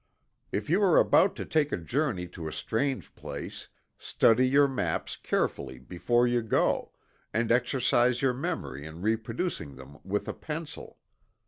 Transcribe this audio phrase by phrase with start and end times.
[0.51, 3.67] If you are about to take a journey to a strange place,
[3.99, 6.91] study your maps carefully before you go,
[7.35, 10.97] and exercise your memory in reproducing them with a pencil.